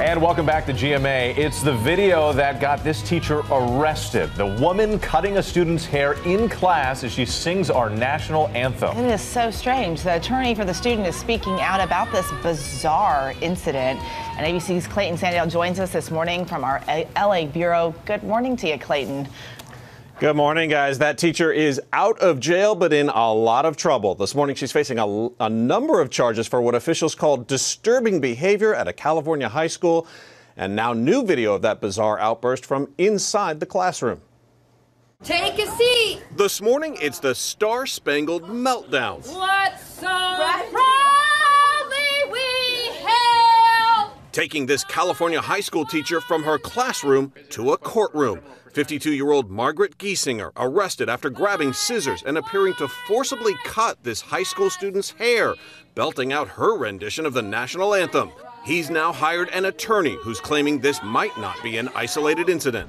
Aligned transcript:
And 0.00 0.22
welcome 0.22 0.46
back 0.46 0.64
to 0.64 0.72
GMA. 0.72 1.36
It's 1.36 1.62
the 1.62 1.74
video 1.74 2.32
that 2.32 2.58
got 2.58 2.82
this 2.82 3.02
teacher 3.06 3.42
arrested. 3.50 4.34
The 4.34 4.46
woman 4.58 4.98
cutting 4.98 5.36
a 5.36 5.42
student's 5.42 5.84
hair 5.84 6.14
in 6.24 6.48
class 6.48 7.04
as 7.04 7.12
she 7.12 7.26
sings 7.26 7.68
our 7.68 7.90
national 7.90 8.48
anthem. 8.48 8.96
It 8.96 9.12
is 9.12 9.20
so 9.20 9.50
strange. 9.50 10.00
The 10.00 10.16
attorney 10.16 10.54
for 10.54 10.64
the 10.64 10.72
student 10.72 11.06
is 11.06 11.16
speaking 11.16 11.60
out 11.60 11.82
about 11.82 12.10
this 12.12 12.26
bizarre 12.42 13.34
incident. 13.42 14.00
And 14.38 14.46
ABC's 14.46 14.86
Clayton 14.86 15.18
Sandell 15.18 15.50
joins 15.50 15.78
us 15.78 15.92
this 15.92 16.10
morning 16.10 16.46
from 16.46 16.64
our 16.64 16.82
LA 17.14 17.44
Bureau. 17.44 17.94
Good 18.06 18.22
morning 18.22 18.56
to 18.56 18.68
you, 18.68 18.78
Clayton. 18.78 19.28
Good 20.20 20.36
morning, 20.36 20.68
guys. 20.68 20.98
That 20.98 21.16
teacher 21.16 21.50
is 21.50 21.80
out 21.94 22.18
of 22.18 22.40
jail, 22.40 22.74
but 22.74 22.92
in 22.92 23.08
a 23.08 23.32
lot 23.32 23.64
of 23.64 23.78
trouble. 23.78 24.14
This 24.14 24.34
morning, 24.34 24.54
she's 24.54 24.70
facing 24.70 24.98
a, 24.98 25.30
a, 25.40 25.48
number 25.48 25.98
of 25.98 26.10
charges 26.10 26.46
for 26.46 26.60
what 26.60 26.74
officials 26.74 27.14
call 27.14 27.38
disturbing 27.38 28.20
behavior 28.20 28.74
at 28.74 28.86
a 28.86 28.92
California 28.92 29.48
high 29.48 29.66
school. 29.66 30.06
And 30.58 30.76
now, 30.76 30.92
new 30.92 31.24
video 31.24 31.54
of 31.54 31.62
that 31.62 31.80
bizarre 31.80 32.18
outburst 32.18 32.66
from 32.66 32.92
inside 32.98 33.60
the 33.60 33.66
classroom. 33.66 34.20
Take 35.22 35.58
a 35.58 35.66
seat. 35.66 36.20
This 36.36 36.60
morning, 36.60 36.98
it's 37.00 37.18
the 37.18 37.34
Star 37.34 37.86
Spangled 37.86 38.42
Meltdown. 38.42 39.26
What 39.34 39.80
so 39.80 40.06
proudly 40.06 40.89
Taking 44.32 44.66
this 44.66 44.84
California 44.84 45.40
high 45.40 45.60
school 45.60 45.84
teacher 45.84 46.20
from 46.20 46.44
her 46.44 46.56
classroom 46.56 47.32
to 47.50 47.72
a 47.72 47.76
courtroom. 47.76 48.40
52 48.72 49.12
year 49.12 49.32
old 49.32 49.50
Margaret 49.50 49.98
Gieszinger 49.98 50.52
arrested 50.56 51.08
after 51.08 51.30
grabbing 51.30 51.72
scissors 51.72 52.22
and 52.24 52.38
appearing 52.38 52.74
to 52.74 52.86
forcibly 52.86 53.54
cut 53.64 54.04
this 54.04 54.20
high 54.20 54.44
school 54.44 54.70
student's 54.70 55.10
hair, 55.10 55.56
belting 55.96 56.32
out 56.32 56.46
her 56.46 56.76
rendition 56.76 57.26
of 57.26 57.34
the 57.34 57.42
national 57.42 57.92
anthem. 57.92 58.30
He's 58.64 58.88
now 58.88 59.12
hired 59.12 59.48
an 59.48 59.64
attorney 59.64 60.16
who's 60.20 60.38
claiming 60.38 60.78
this 60.78 61.02
might 61.02 61.36
not 61.36 61.60
be 61.60 61.78
an 61.78 61.88
isolated 61.96 62.48
incident. 62.48 62.88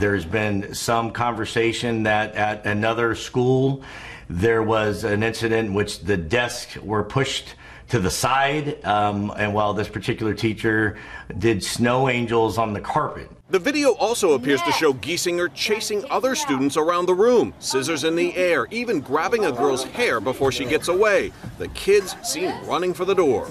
There's 0.00 0.24
been 0.24 0.74
some 0.74 1.12
conversation 1.12 2.02
that 2.02 2.34
at 2.34 2.66
another 2.66 3.14
school 3.14 3.84
there 4.28 4.62
was 4.62 5.04
an 5.04 5.22
incident 5.22 5.68
in 5.68 5.74
which 5.74 6.00
the 6.00 6.16
desks 6.16 6.76
were 6.78 7.04
pushed 7.04 7.54
to 7.90 7.98
the 7.98 8.10
side, 8.10 8.82
um, 8.84 9.32
and 9.36 9.52
while 9.52 9.74
this 9.74 9.88
particular 9.88 10.32
teacher 10.32 10.96
did 11.38 11.62
snow 11.62 12.08
angels 12.08 12.56
on 12.56 12.72
the 12.72 12.80
carpet. 12.80 13.30
The 13.50 13.58
video 13.58 13.94
also 13.94 14.34
appears 14.34 14.62
to 14.62 14.70
show 14.70 14.92
Gieszinger 14.92 15.52
chasing 15.54 16.04
other 16.08 16.36
students 16.36 16.76
around 16.76 17.06
the 17.06 17.14
room, 17.14 17.52
scissors 17.58 18.04
in 18.04 18.14
the 18.14 18.32
air, 18.36 18.68
even 18.70 19.00
grabbing 19.00 19.44
a 19.44 19.50
girl's 19.50 19.82
hair 19.82 20.20
before 20.20 20.52
she 20.52 20.64
gets 20.64 20.86
away. 20.86 21.32
The 21.58 21.66
kids 21.68 22.14
seen 22.22 22.54
running 22.64 22.94
for 22.94 23.04
the 23.04 23.14
door. 23.14 23.50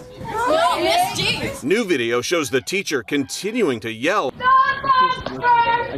New 1.61 1.83
video 1.83 2.21
shows 2.21 2.49
the 2.49 2.61
teacher 2.61 3.03
continuing 3.03 3.81
to 3.81 3.91
yell 3.91 4.33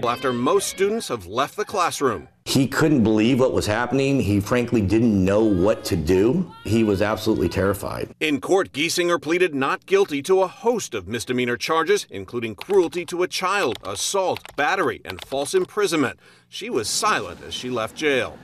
after 0.04 0.34
most 0.34 0.68
students 0.68 1.10
have 1.10 1.28
left 1.28 1.56
the 1.56 1.66
classroom. 1.66 2.28
He 2.52 2.68
couldn't 2.68 3.04
believe 3.04 3.40
what 3.40 3.54
was 3.54 3.66
happening. 3.66 4.20
He 4.20 4.42
frankly 4.42 4.82
didn't 4.82 5.24
know 5.24 5.42
what 5.42 5.86
to 5.86 5.96
do. 5.96 6.52
He 6.66 6.84
was 6.84 7.02
absolutely 7.02 7.48
terrified. 7.48 8.14
In 8.20 8.42
court, 8.42 8.74
Gieszinger 8.74 9.22
pleaded 9.22 9.56
not 9.56 9.86
guilty 9.86 10.22
to 10.24 10.42
a 10.42 10.48
host 10.48 10.94
of 10.94 11.08
misdemeanor 11.08 11.56
charges, 11.56 12.06
including 12.10 12.56
cruelty 12.56 13.06
to 13.06 13.24
a 13.24 13.28
child, 13.30 13.78
assault, 13.86 14.42
battery, 14.58 15.00
and 15.06 15.24
false 15.24 15.54
imprisonment. 15.54 16.20
She 16.50 16.70
was 16.70 16.90
silent 16.90 17.40
as 17.42 17.54
she 17.54 17.70
left 17.70 17.96
jail. 17.96 18.38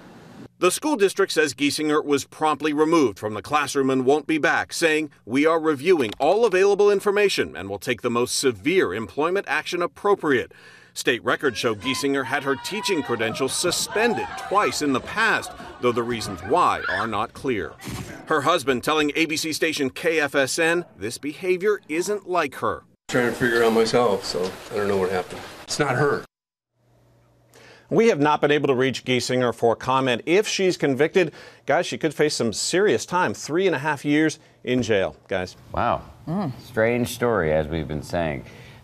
The 0.60 0.72
school 0.72 0.96
district 0.96 1.34
says 1.34 1.54
Gieszinger 1.54 2.02
was 2.02 2.24
promptly 2.24 2.72
removed 2.72 3.20
from 3.20 3.34
the 3.34 3.42
classroom 3.42 3.90
and 3.90 4.06
won't 4.06 4.26
be 4.26 4.38
back, 4.38 4.72
saying, 4.72 5.12
We 5.26 5.46
are 5.46 5.60
reviewing 5.60 6.14
all 6.18 6.46
available 6.46 6.90
information 6.90 7.58
and 7.58 7.70
will 7.70 7.78
take 7.78 8.04
the 8.04 8.10
most 8.10 8.40
severe 8.40 8.94
employment 8.94 9.48
action 9.50 9.82
appropriate. 9.82 10.54
State 10.98 11.24
records 11.24 11.60
show 11.60 11.76
Gieszinger 11.76 12.26
had 12.26 12.44
her 12.44 12.56
teaching 12.56 13.04
credentials 13.04 13.54
suspended 13.54 14.26
twice 14.40 14.82
in 14.82 14.94
the 14.94 15.00
past, 15.00 15.52
though 15.80 15.92
the 15.92 16.02
reasons 16.02 16.42
why 16.42 16.82
are 16.90 17.06
not 17.06 17.34
clear. 17.34 17.74
Her 18.26 18.42
husband 18.42 18.84
telling 18.84 19.12
ABC 19.12 19.54
station 19.54 19.92
KFSN 19.92 20.88
this 20.98 21.20
behavior 21.20 21.82
isn't 21.88 22.28
like 22.28 22.56
her. 22.56 22.84
Trying 23.10 23.30
to 23.30 23.36
figure 23.36 23.64
out 23.64 23.74
myself, 23.74 24.26
so 24.26 24.52
I 24.72 24.78
don't 24.78 24.88
know 24.88 24.98
what 24.98 25.12
happened. 25.12 25.40
It's 25.66 25.78
not 25.78 25.98
her. 25.98 26.26
We 27.92 28.08
have 28.08 28.20
not 28.20 28.42
been 28.42 28.50
able 28.50 28.68
to 28.70 28.76
reach 28.76 29.06
Gieszinger 29.06 29.54
for 29.54 29.76
comment. 29.76 30.24
If 30.26 30.48
she's 30.48 30.78
convicted, 30.78 31.32
guys, 31.68 31.86
she 31.86 32.00
could 32.00 32.16
face 32.16 32.34
some 32.34 32.52
serious 32.52 33.06
time 33.06 33.36
three 33.36 33.68
and 33.68 33.76
a 33.76 33.80
half 33.80 34.04
years 34.04 34.40
in 34.64 34.82
jail, 34.82 35.16
guys. 35.28 35.58
Wow. 35.72 36.02
Mm. 36.28 36.52
Strange 36.66 37.10
story, 37.10 37.54
as 37.54 37.68
we've 37.68 37.88
been 37.88 38.02
saying. 38.02 38.46